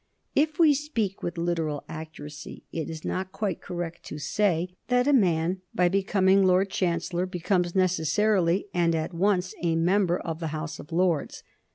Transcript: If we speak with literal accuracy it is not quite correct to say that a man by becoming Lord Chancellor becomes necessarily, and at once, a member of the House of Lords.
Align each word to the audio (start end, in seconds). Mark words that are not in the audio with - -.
If 0.35 0.57
we 0.57 0.73
speak 0.73 1.21
with 1.21 1.37
literal 1.37 1.83
accuracy 1.87 2.63
it 2.71 2.89
is 2.89 3.05
not 3.05 3.31
quite 3.31 3.61
correct 3.61 4.03
to 4.05 4.17
say 4.17 4.69
that 4.87 5.07
a 5.07 5.13
man 5.13 5.61
by 5.75 5.89
becoming 5.89 6.41
Lord 6.43 6.71
Chancellor 6.71 7.27
becomes 7.27 7.75
necessarily, 7.75 8.67
and 8.73 8.95
at 8.95 9.13
once, 9.13 9.53
a 9.61 9.75
member 9.75 10.17
of 10.17 10.39
the 10.39 10.47
House 10.57 10.79
of 10.79 10.91
Lords. 10.91 11.43